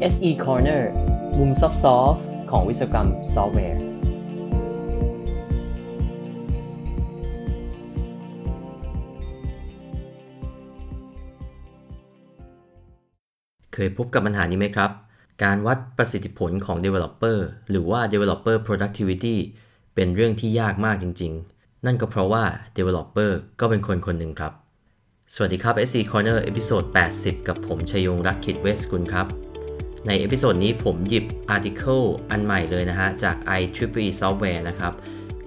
[0.00, 0.82] SE Corner
[1.38, 3.80] มุม soft ของวิศวกรรมซอฟต์แวร์
[13.74, 14.90] เคยพบกับปัญหานี้ไหมครับ
[15.44, 17.38] การวัดประสิทธิผลของ Developer
[17.70, 19.36] หรือว่า Developer Productivity
[19.94, 22.44] เป็นเรื่องที่ยากมากจริง ๆ นั่นก็เพราะว่า
[22.76, 23.30] Developer
[23.60, 24.52] ก็เป็นคนคนหนึ่งครับ
[25.34, 26.84] สวัสดีครับ SE Corner episode
[27.16, 29.47] 80 กับผมชัยยงค์ รักขิตเวชสกุลครับ
[30.06, 34.92] ใน episode นี้ผมหยิบ article อันใหม่เลยนะฮะ จาก IEEE Software นะครับ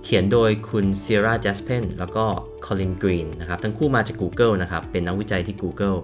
[0.04, 2.26] เขียนโดยคุณ Ciera Jaspan แล้วก็
[2.66, 5.98] Collin Green นะครับ ทั้งคู่มาจาก Google นะครับ เป็นนักวิจัยที่ Google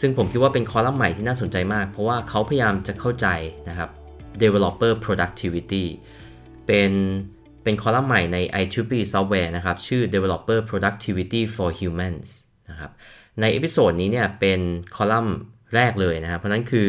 [0.00, 3.26] ซึ่งผมคิดว่าเป็นคอลัมน์ใหม่ที่น่าสนใจมาก เพราะว่าเขาพยายามจะเข้าใจ
[3.68, 3.90] นะครับ
[4.42, 5.84] developer productivity
[6.66, 6.92] เป็น
[7.62, 12.28] เป็นคอลัมน์ใหม่ใน IEEE Software นะครับ ชื่อ developer productivity for humans
[12.70, 12.90] นะครับ
[13.40, 14.60] ใน episode นี้เนี่ยเป็น
[14.96, 15.36] คอลัมน์
[15.74, 16.88] แรกเลยนะครับ เพราะนั้นคือ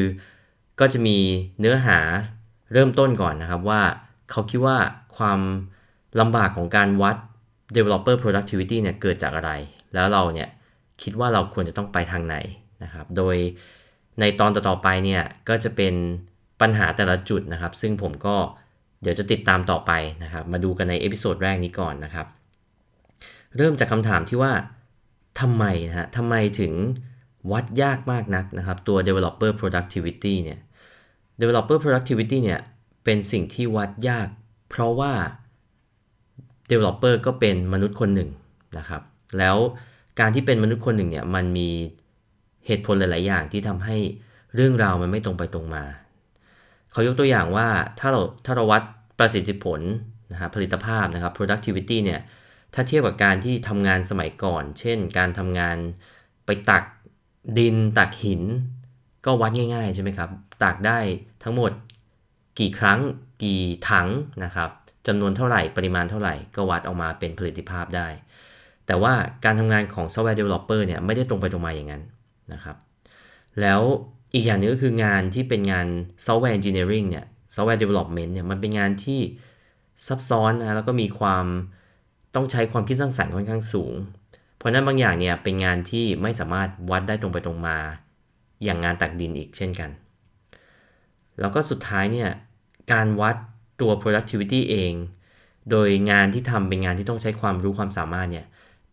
[0.80, 1.18] ก็จะมี
[1.60, 2.00] เนื้อหา
[2.74, 3.82] เริ่มต้นก่อนนะครับว่า
[4.32, 4.78] เขาคิดว่า
[5.18, 5.40] ความ
[6.20, 7.16] ลำบากของการวัด
[7.76, 9.52] developer productivity เนี่ยเกิดจากอะไร
[9.94, 10.50] แล้วเราเนี่ย
[11.04, 12.36] คิดว่าเราควรจะต้องไปทางไหน
[12.84, 13.36] นะครับ โดย
[14.20, 15.94] ในตอนต่อๆไปเนี่ยก็จะเป็น
[16.62, 18.36] ปัญหาแต่ละจุดนะครับ ซึ่งผมก็
[19.02, 19.92] เดี๋ยวจะติดตามต่อไป
[20.24, 22.28] นะครับ มาดูกันใน episode แรกนี้ก่อนนะครับ
[23.58, 24.52] เริ่มจากคำถามที่ว่า
[25.40, 26.74] ทำไมนะฮะทำไมถึง
[27.52, 30.60] วัดยากมากนักนะครับ ตัว developer productivity เนี่ย
[31.40, 32.62] developer productivity เนี่ย
[33.04, 34.28] เป็นสิ่งที่วัดยาก
[34.70, 35.14] เพราะว่า
[36.72, 38.30] developer ก็เป็นมนุษย์คนหนึ่ง
[38.78, 39.02] นะครับ
[39.38, 39.58] แล้ว
[40.20, 41.70] การที่เป็นมนุษย์คนหนึ่งเนี่ยมันมี
[42.66, 43.98] เหตุผลหลาย ๆ อย่างที่ทำให้
[44.56, 45.84] เรื่องราวมันไม่ตรงไปตรงมา
[46.92, 47.68] เขายกตัวอย่างว่า
[48.00, 48.82] ถ้าเราถ้าเราวัด
[49.20, 49.80] ประสิทธิผล
[50.32, 52.22] นะฮะผลิตภาพนะครับ productivity เนี่ย
[52.74, 55.78] ถ้าเทียบกับการที่ทำงานสมัยก่อน เช่น การทำงาน
[56.46, 56.84] ไปตัก
[57.58, 58.42] ดินตักหิน
[59.26, 60.30] ก็วัดง่าย ๆ ใช่ไหมครับ
[60.64, 61.00] ตักได้
[61.44, 61.72] ทั้งหมด
[62.60, 63.00] กี่ครั้ง
[63.44, 64.08] กี่ถัง
[64.44, 64.70] นะครับ
[65.08, 68.08] จำนวนเท่าไหร่ปริมาณเท่าไหร่ก็วัดออกมาเป็นผลิตภาพได้
[68.88, 69.14] แต่ว่า
[69.46, 72.04] การทำงานของ software developer เนี่ยไม่ได้ตรงไปตรงมาอย่างนั้น
[72.54, 72.76] นะครับ
[73.62, 73.82] แล้ว
[74.34, 75.88] อีกอย่างนึงก็คืองานที่เป็นงาน
[76.26, 79.20] software engineering เนี่ย software development เนี่ยมันเป็นงานที่
[80.08, 81.46] ซับซ้อนนะแล้วก็มีความ
[82.36, 83.94] ต้องใช้ความคิดสร้างสรรค์ค่อนข้างสูง
[84.58, 87.78] เพราะนั้นบางอย่างเนี่ยเป็นงานที่ไม่สามารถวัดได้ตรงไปตรงมา
[88.64, 89.90] อย่างงานตักดินอีกเช่นกัน
[91.42, 92.30] แล้วก็สุดท้ายเนี่ย
[92.92, 93.36] การวัด
[93.82, 94.94] ตัว productivity เอง
[95.72, 98.46] โดยงานที่ทำเป็นงานที่ต้องใช้ความรู้ความสามารถเนี่ย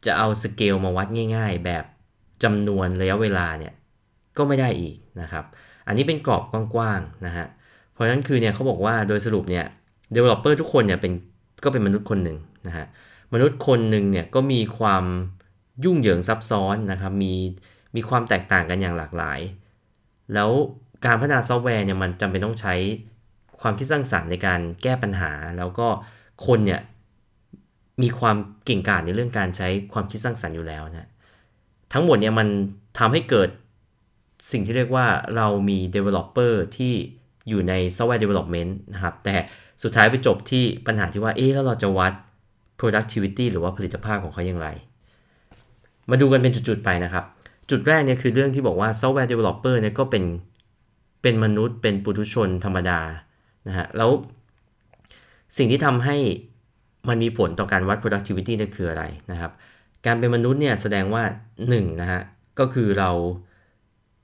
[0.07, 1.85] จะเอาสเกลมาวัดง่าย ๆ แบบ
[2.43, 3.73] จำนวนระยะเวลาเนี่ย
[4.37, 5.45] ก็ไม่ได้อีกนะครับ
[5.87, 6.43] อันนี้เป็นกรอบ
[6.75, 7.47] กว้างๆนะฮะ
[7.93, 9.65] เพราะฉะนั้นคือเนี่ยเขาบอกว่าโดยสรุปเนี่ย
[10.15, 11.13] developer ทุกคนเนี่ยเป็น
[11.65, 12.37] ก็เป็นมนุษย์คนหนึ่ง
[12.67, 12.87] นะฮะ
[13.35, 15.05] มนุษย์คนหนึ่งเนี่ยก็มีความ
[15.85, 17.35] ยุ่งเหยิงซับซ้อนนะครับ มี
[17.97, 19.41] มีความแตกต่างกันอย่างหลากหลาย
[20.35, 20.51] แล้ว
[21.05, 22.75] การพัฒนาซอฟต์แวร์เนี่ยมันจำเป็นต้องใช้
[23.61, 25.87] ความคิดสร้างสรรค์ในการแก้ปัญหา แล้วก็
[26.47, 26.81] คนเนี่ย
[28.03, 31.09] มีความเก่งกาจในเรื่องการใช้ความคิดสร้างสรรค์อยู่แล้วนะ
[31.93, 32.49] ทั้งหมดเนี่ยมัน
[32.99, 33.49] ทำให้เกิด
[34.53, 36.93] สิ่งที่เรียกว่าเรามี developer ที่
[37.49, 39.37] อยู่ใน software development นะครับ แต่
[39.83, 42.13] สุดท้ายไปจบที่ปัญหาที่ว่า เอ๊ะ แล้วเราจะวัด
[42.81, 44.69] productivity หรือว่าผลิตภาพของเขาอย่างไร
[46.11, 47.25] มาดูกันเป็นจุด ๆ ไปนะครับ
[47.71, 50.25] จุดแรกเนี่ยคือเรื่องที่บอกว่า software developer เนี่ยก็เป็น
[51.27, 53.01] เป็นมนุษย์เป็นปุถุชนธรรมดา
[53.69, 54.11] นะฮะแล้ว
[55.57, 56.17] สิ่งที่ทำให้
[57.09, 59.53] มันมีผลต่อการวัด productivity นี่คืออะไรนะครับ
[60.07, 62.21] การเป็นมนุษย์เนี่ยแสดงว่า1นนะฮะ
[62.59, 63.11] ก็คือเรา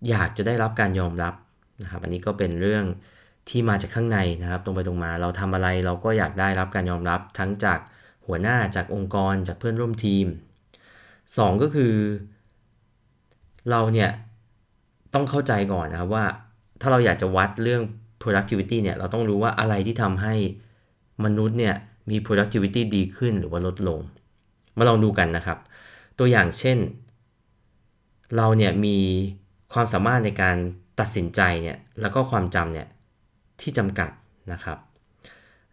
[0.09, 1.35] อยากจะได้รับการยอมรับ
[1.83, 2.85] นะครับ อันนี้ก็เป็นเรื่อง
[3.49, 7.79] ที่มาจากข้างในนะครับ ตรงไปตรงมาเราทำอะไรเราก็อยากได้รับการยอมรับทั้งจาก
[8.27, 10.27] หัวหน้าจากองค์กรจากเพื่อนร่วมทีม
[10.95, 11.93] 2 ก็คือ
[13.71, 14.11] เราเนี่ย
[15.15, 16.27] ต้องเข้าใจก่อนนะครับว่า
[16.83, 17.83] ถ้าเราอยากจะวัดเรื่อง
[18.23, 20.35] productivity เนี่ย เราต้องรู้ว่าอะไรที่ทำให้
[21.25, 21.75] มนุษย์เนี่ย
[22.11, 24.01] มี productivity ดีขึ้นหรือว่าลดลง
[24.79, 25.59] มาลองดูกันนะครับ
[26.19, 26.79] ตัวอย่างเช่น
[28.37, 28.99] เราเนี่ยมี
[29.73, 30.57] ความสามารถในการ
[31.01, 32.87] ตัดสินใจเนี่ย แล้วก็ความจำเนี่ย
[33.61, 34.11] ที่จำกัด
[34.53, 34.79] นะครับ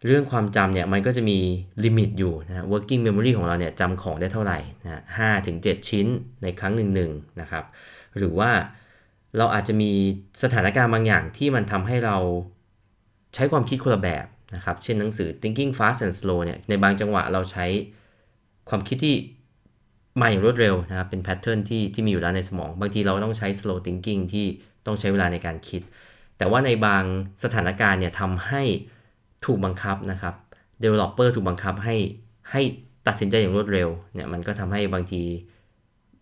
[0.06, 1.38] เรื่องความจำเนี่ยมันก็จะมี
[1.84, 6.06] ลิมิตอยู่นะ working memory ของเราเนี่ยจำของได้เท่าไหร่นะห้าถึงเชิ้น
[6.42, 7.64] ในครั้งหนึ่งหนึ่งนะครับ
[8.16, 8.50] หรือว่า
[9.38, 9.92] เราอาจจะมี
[10.42, 12.16] สถานการณ์บางอย่างที่มันทำให้เรา
[13.34, 17.66] ใช้ความคิดคนละแบบนะครับ เช่นหนังสือ thinking fast and slow เนี่ย ในบางจังหวะเราใช้
[18.68, 19.16] ความคิดที่
[20.20, 24.46] มาอย่างรวดเร็วนะครับ เป็นแพทเทิร์นที่ที่มีอยู่แล้วในสมอง บางทีเราต้องใช้ slow thinking ที่
[24.86, 25.82] ต้องใช้เวลาในการคิด
[26.38, 27.04] แต่ว่าในบาง
[27.44, 28.62] สถานการณ์เนี่ยทำให้
[29.46, 30.34] ถูกบังคับนะครับ
[30.82, 31.96] developer ถูกบังคับให้
[32.50, 32.62] ให้
[33.06, 35.22] ตัดสินใจอย่างรวดเร็วเนี่ย มันก็ทำให้บางที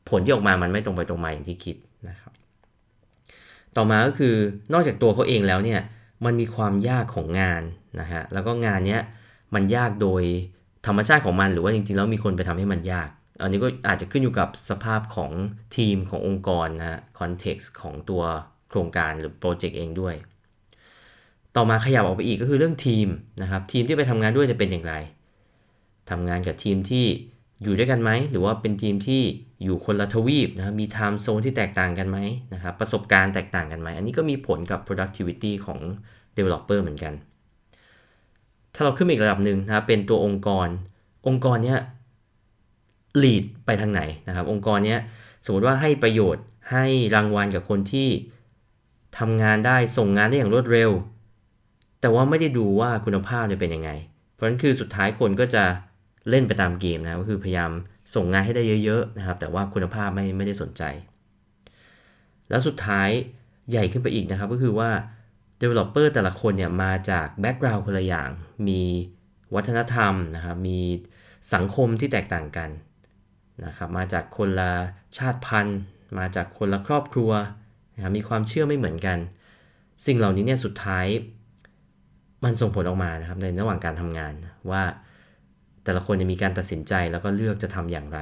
[0.08, 1.76] ผลที่ออกมามันไม่ตรงไปตรงมาอย่างที่คิด
[3.76, 4.34] ต่อมาก็คือ
[4.72, 5.80] นอกจากตัวเขาเองแล้วเนี่ย
[6.24, 7.62] มันมีความยากของงาน
[8.00, 9.02] นะฮะแล้วก็งานเนี้ย
[9.54, 10.22] มันยากโดย
[10.86, 13.08] ธรรมชาติของมันหรือว่าจริงๆแล้วมีคนไปทำให้มันยาก
[13.42, 15.32] อันนี้ก็อาจจะขึ้นอยู่กับสภาพของ
[15.76, 18.22] ทีมขององค์กรนะฮะคอนเท็กซ์ของตัว
[18.68, 20.14] โครงการหรือโปรเจกต์เองด้วย
[21.56, 23.08] ต่อมาขยับออกไปอีกก็คือเรื่องทีม
[23.42, 24.94] นะครับทีมที่ไปทำงานด้วยจะเป็นอย่างไร
[26.10, 27.06] ทำงานกับทีมที่
[27.62, 29.22] อยู่ด้วยกันไหม หรือว่าเป็นทีมที่
[29.64, 32.18] อยู่คนละทวีปนะครับมีไทม์โซนที่แตกต่างกันไหม
[32.54, 35.80] นะครับประสบการณ์แตกต่างกันไหม อันนี้ก็มีผลกับ productivity ของ
[36.36, 37.14] developer เหมือนกัน
[38.74, 40.68] ถ้าเราขึ้นอีกระดับหนึ่งนะครับเป็นตัวองค์กร
[41.26, 41.78] องค์กรเนี้ย
[43.22, 45.00] lead ไปทางไหนนะครับ องค์กรเนี้ย
[45.44, 46.84] สมมติว่าให้ประโยชน์ให้
[47.14, 48.08] รางวัลกับคนที่
[49.18, 50.90] ทำงานได้ส่งงานได้อย่างรวดเร็ว
[52.00, 53.90] แต่ว่าไม่ได้ดูว่าคุณภาพจะเป็นยังไง
[54.32, 55.64] เพราะฉะนั้นคือสุดท้ายคนก็จะ
[56.30, 57.70] เล่นไปตามเกมนะก็คือพยายาม
[58.14, 60.82] ส่งงานให้ได้เยอะๆนะครับ แต่ว่าคุณภาพไม่ไม่ได้สนใจ
[62.50, 63.08] แล้วสุดท้าย
[63.70, 64.90] ใหญ่ขึ้นไปอีกนะครับ ก็คือว่า
[65.60, 68.30] Developer แต่ละคนเนี่ยมาจากแบ็กกราวด์คนละอย่าง
[68.68, 68.82] มี
[69.54, 70.80] วัฒนธรรมนะครับ มี
[71.54, 72.70] สังคมที่แตกต่างกัน
[73.64, 74.72] นะครับ มาจากคนละ
[75.16, 75.80] ชาติพันธุ์
[76.18, 77.30] มาจากคนละครอบครัว
[77.94, 79.18] นะครับมีความเชื่อไม่เหมือนกัน
[80.06, 81.06] สิ่งเหล่านี้เนี่ยสุดท้าย
[82.44, 84.32] มันส่งผลออกมานะครับในระหว่างการทำงาน
[84.70, 84.82] ว่า
[85.88, 88.18] แต่ละคนจะมีการตัดสินใจแล้วก็เลือกจะทำอย่างไร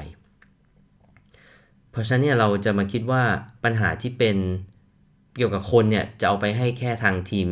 [1.91, 3.23] เพราะฉะนั้นเนี่ยเราจะมาคิดว่า
[3.65, 4.37] ปัญหาที่เป็น
[5.37, 7.49] เกี่ยวกับคนเนี่ยจะเอาไปให้แค่ทางทีม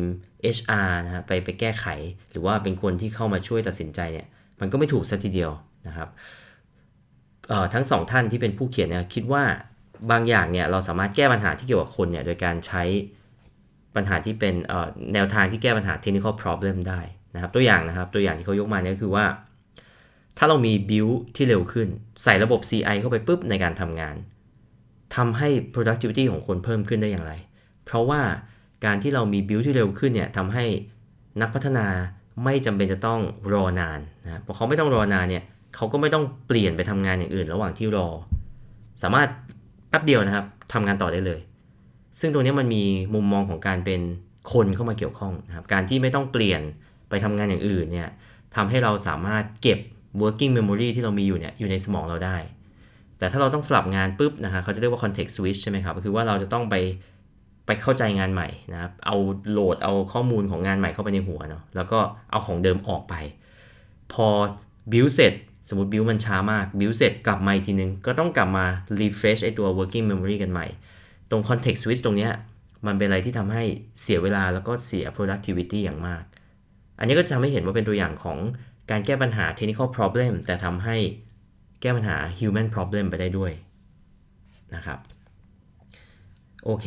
[0.55, 1.85] HR นะฮะไปไปแก้ไข
[2.31, 4.27] หรือว่าเป็นคนที่เข้ามาช่วยตัดสินใจเนี่ย
[4.59, 5.51] มันก็ไม่ถูกสัทีเดียว
[5.87, 6.09] นะครับ
[7.73, 9.43] ทั้งสองท่านที่เป็นผู้เขียนเนี่ยคิดว่า
[10.11, 12.83] บางอย่างเนี่ยเราสามารถแก้ปัญหาที่เกี่ยวกับคนเนี่ยโดยการใช้
[13.95, 14.55] ปัญหาที่เป็น
[15.13, 17.01] แนวทางที่แก้ปัญหา technical problem ได้
[17.35, 19.25] นะครับ ตัวอย่างนะครับตัวอย่างที่เขายกมาเนี่ยคือว่า
[20.37, 21.87] ถ้าเรามี build ที่เร็วขึ้น
[22.23, 24.15] ใส่ระบบ CI เข้าไปปุ๊บในการทำงาน
[25.15, 27.33] ทำให้ productivity ของคนเพิ่มขึ้นได้อย่างไร
[27.85, 28.21] เพราะว่า
[28.85, 30.65] การที่เรามี build ที่เร็วขึ้นเนี่ยทำให้
[31.41, 31.87] นักพัฒนา
[32.43, 33.19] ไม่จำเป็นจะต้อง
[33.53, 35.43] รอนานนะพอเขาไม่ต้องรอนานเนี่ย
[35.75, 38.07] เขาก็ไม่ต้องเปลี่ยนไปทำงานอย่างอื่น ระหว่างที่รอ
[39.03, 39.29] สามารถ
[39.89, 41.39] แป๊บเดียวนะครับทำงานต่อได้เลย
[42.19, 42.83] ซึ่งตรงนี้มันมี
[43.13, 44.01] มุมมองของการเป็น
[44.53, 46.61] คนเข้ามาเกี่ยวข้องนะครับการที่ไม่ต้องเปลี่ยน
[47.09, 48.09] ไปทำงานอย่างอื่นเนี่ย
[48.55, 49.79] ทำให้เราสามารถเก็บ
[50.21, 52.37] working memory ที่เรามีอยู่เนี่ยอยู่ในสมองเราได้
[53.17, 56.75] แต่ถ้าเราต้องสลับงานปุ๊บนะครับเขาจะเรียกว่า context switch ใช่ไหมครับก็คือว่าเราจะต้องไป
[57.65, 59.15] ไปเข้าใจงานใหม่นะครับ เอา
[59.51, 61.99] โหลดเอาข้อมูลของงานใหม่เข้าไปในหัวเนาะ แล้วก็
[62.31, 63.13] เอาของเดิมออกไป
[64.13, 64.27] พอ
[64.91, 65.33] build เสร็จ
[65.69, 68.65] สมมติ build มันช้ามาก build เสร็จกลับมาอีกทีนึง ก็ต้องกลับมา
[68.99, 70.67] refresh ไอตัว working memory กันใหม่
[71.29, 72.31] ตรง context switch ตรงเนี้ย
[72.87, 73.63] มันเป็นอะไรที่ทำให้
[74.01, 76.23] เสียเวลาแล้วก็เสีย productivity อย่างมาก
[76.99, 78.37] อันนี้ก็จะไม่เห็นว่าเป็นตัวอย่างของ
[78.91, 80.97] การแก้ปัญหา technical problem แต่ทำให้
[81.81, 83.51] แก้ปัญหา human problem ไปได้ด้วย
[84.75, 84.99] นะครับ
[86.65, 86.85] โอเค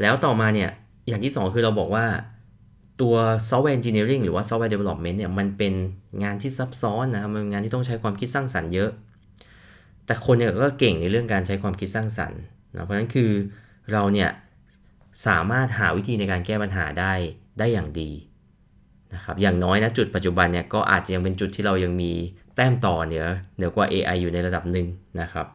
[0.00, 0.70] แล้วต่อมาเนี่ย
[1.08, 2.06] อย่างที่ 2 คือเราบอกว่า
[3.00, 3.16] ตัว
[3.48, 5.74] software engineering หรือว่า software development เนี่ย มันเป็น
[6.22, 8.90] งานที่ซับซ้อนนะมันเป็นงานที่ต้องใช้ความคิดสร้างสรรค์เยอะ
[10.06, 12.40] แต่คนเนี่ยก็เก่งในเรื่องการใช้ความคิดสร้างสรรค์
[12.74, 13.30] นะเพราะฉะนั้นคือ
[13.92, 14.30] เราเนี่ย
[15.26, 17.12] สามารถหาวิธีในการแก้ปัญหาได้
[17.58, 18.10] ได้อย่างดี
[19.14, 22.12] นะครับอย่างน้อยนะจุดปัจจุบันเนี่ยก็อาจจะยังเป็นจุดที่เรายังมี
[22.56, 23.26] แต้มต่อเหนือ
[23.56, 24.86] เหนือกว่า AI อยู่ในระดับหนึ่ง
[25.20, 25.46] นะครับ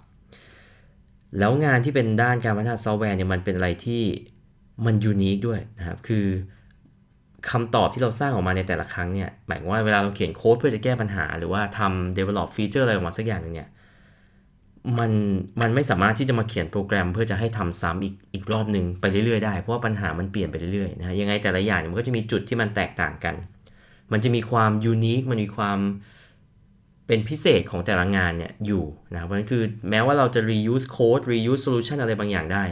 [1.39, 4.01] แล้วงานที่เป็นด้านการพัฒนาซอฟต์แวร์เนี่ยมันเป็นอะไรที่
[4.85, 6.25] มันยูนิคด้วยนะครับ คือ
[7.49, 13.69] คำตอบที่เราสร้างออกมาในแต่ละครั้งเนี่ยหมายว่าเวลาเราเขียนโค้ดเพื่อจะแก้ปัญหา หรือว่าทำ develop feature อะไรออกมาสักอย่างนึงเนี่ย
[14.99, 15.11] มัน
[15.61, 23.35] มันไม่สามารถที่จะมาเขียนโปรแกรม เพื่อจะให้ทำซ้ำอีกอีกรอบหนึ่งไปเรื่อยๆได้เพราะว่าปัญหามันเปลี่ยนไปเรื่อยๆนะฮะยังไงแต่ละอย่างมันก็จะมีจุดที่มันแตกต่างกัน
[24.11, 25.77] มันจะมีความ unique มันมีความ
[27.07, 32.63] เป็นพิเศษของแต่ละงานเนี่ยอยู่นะเพราะฉะนั้นคือแม้ว่าเราจะ reuse code reuse solution อะไรบางอย่างได้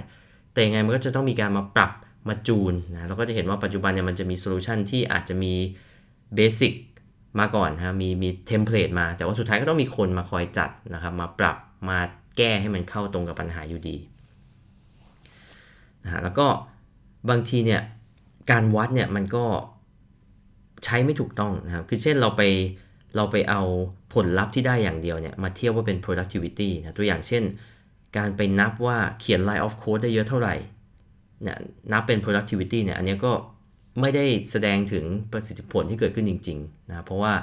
[0.53, 1.91] แต่ยังไงมันก็จะต้องมีการมาปรับ
[2.29, 5.53] มาจูนนะเราก็จะเห็นว่าปัจจุบันเนี่ยมันจะมี solution ที่อาจจะมี
[6.35, 6.73] basic
[7.39, 11.57] มาก่อนฮะมีมี template มา แต่ว่าสุดท้ายก็ต้องมีคนมาคอยจัดนะครับมาปรับ
[11.89, 11.99] มา
[12.37, 13.97] แก้ให้มันเข้าตรงกับปัญหาอยู่ดี
[16.03, 16.47] นะฮะแล้วก็
[17.29, 17.81] บางทีเนี่ย
[18.51, 19.45] การวัดเนี่ยมันก็
[20.83, 22.41] ใช้ไม่ถูกต้องนะครับ คือเช่นเราไป
[23.15, 23.61] เราไปเอา
[24.13, 27.43] ผลลัพธ์ที่ได้อย่างเดียวเนี่ยมาเทียบว่าเป็น productivity นะตัวอย่างเช่น
[28.17, 30.55] การไปนับว่าเขียน line of code ได้เยอะเท่าไหร่
[31.43, 31.57] เนี่ย
[31.91, 33.31] นับเป็น productivity เนี่ยอันนี้ก็
[34.01, 37.33] ไม่ได้แสดงถึงประสิทธิผลที่เกิดขึ้นจริงๆนะเพราะว่า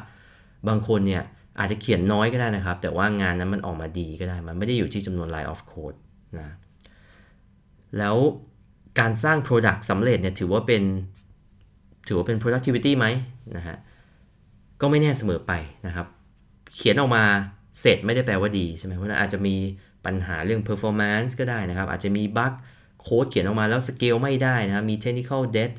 [0.68, 1.22] บางคนเนี่ย
[1.58, 5.98] อาจจะเขียนน้อยก็ได้นะครับ แต่ว่างานนั้นมันออกมาดีก็ได้ มันไม่ได้อยู่ที่จำนวน line of code
[6.38, 6.54] นะ
[7.98, 8.16] แล้ว
[9.00, 10.82] การสร้าง product สำเร็จเนี่ยถือว่าเป็น
[12.08, 13.06] ถือว่าเป็น productivity ไหม
[13.56, 13.76] นะฮะ
[14.80, 15.52] ก็ไม่แน่เสมอไป
[15.86, 16.06] นะครับ
[16.74, 17.24] เขียนออกมา
[17.80, 19.54] เสร็จไม่ได้แปลว่าดีใช่ไหมเพราะนั้นอาจจะมี
[20.06, 22.52] ปัญหาเรื่อง performance ก็ได้นะครับ อาจจะมีบั๊ก
[23.02, 25.72] โค้ดเขียนออกมาแล้วสเกลไม่ได้นะครับ มี technical debt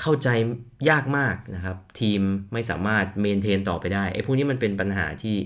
[0.00, 0.28] เข้าใจ
[0.90, 2.20] ยากมากนะครับ ทีม
[2.52, 5.36] ไม่สามารถเมนเทนต่อไปได้ไอ้พวกนี้มันเป็นปัญหาที่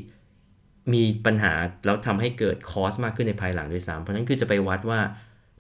[0.93, 1.53] มีปัญหา
[1.87, 5.01] แล้วทำให้เกิดคอสมากขึ้นในภายหลังด้วยซ้ำเพราะนั้นคือจะไปวัดว่า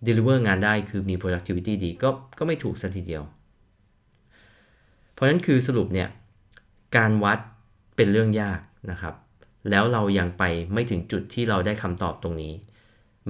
[0.06, 2.08] deliver งานได้คือมี productivity ดีก็
[2.38, 3.22] ก็ไม่ถูกสัทีเดียว
[5.12, 6.08] เพราะฉะนั้นคือสรุปเนี่ย
[6.96, 7.38] การวัด
[7.96, 8.60] เป็นเรื่องยาก
[8.90, 9.14] นะครับ
[9.70, 12.52] แล้วเรายังไปไม่ถึงจุดที่เราได้คำตอบตรงนี้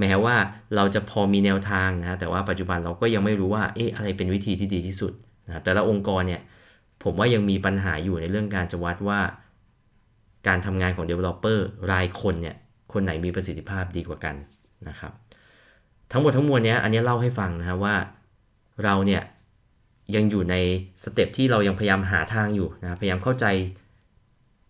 [0.01, 0.37] แม้ว่า
[0.77, 5.13] เราจะพอมีแนวทางนะแต่ว่าปัจจุบันเราก็ยังไม่รู้ว่าเอ๊ะอะไรเป็นวิธีที่ดีที่สุด
[5.47, 6.43] นะแต่ละองค์กรเนี่ย
[7.03, 9.21] ผมว่ายังมีปัญหาอยู่ในเรื่องการจะวัดว่า
[10.47, 11.59] การทำงานของ Developer
[11.91, 12.57] รายคนเนี่ย
[12.93, 14.35] คนไหนมีประสิทธิภาพดีกว่ากัน
[14.89, 15.13] นะครับ
[16.13, 17.95] ทั้งหมดทั้งมวลเนี้ยอันนี้เล่าให้ฟังนะว่า
[18.85, 19.23] เราเนี่ย
[20.15, 20.57] ยังอยู่ใน
[21.03, 23.47] step ที่เรายังพยายามหาทางอยู่นะพยายามเข้าใจ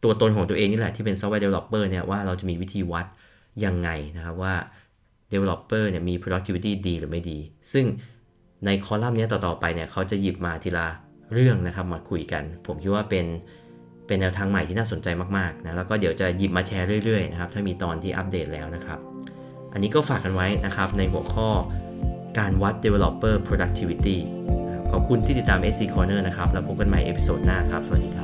[0.03, 3.07] ตัวตนของตัวเองนี่แหละที่เป็นซอฟต์แวร์ developer เนี่ยว่าเราจะมีวิธีวัด
[3.65, 4.55] ยังไงนะครับว่า
[5.33, 7.39] developer เนี่ยมี productivity ดีหรือไม่ดี
[7.73, 7.85] ซึ่ง
[8.67, 10.87] ในคอลัมน์นี้ต่อๆไปเนี่ยเขาจะหยิบมาทีละ
[11.33, 13.27] เรื่องนะครับมาคุยกัน ผมคิดว่าเป็น
[14.07, 18.99] เป็นแนวทางใหม่ที่น่าสนใจมากๆนะแล้วก็เดี๋ยวจะหยิบมาแชร์เรื่อยๆนะครับถ้ามีตอนที่อัปเดตแล้วนะครับ
[19.73, 21.49] อันนี้ก็ฝากกันไว้นะครับในหัวข้อ
[22.39, 24.19] การวัด developer productivity
[24.91, 28.24] ขอบคุณที่ติดตาม SE Corner นะครับแล้วพบกันใหม่ episode หน้าครับ สวัสดีครั